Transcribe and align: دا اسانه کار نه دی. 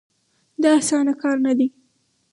دا 0.61 0.71
اسانه 0.79 1.13
کار 1.21 1.37
نه 1.45 1.53
دی. 1.57 1.67